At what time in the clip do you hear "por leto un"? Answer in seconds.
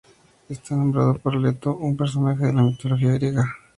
1.19-1.95